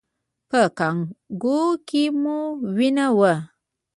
[0.49, 2.39] په کانګو کې مو
[2.77, 3.33] وینه وه؟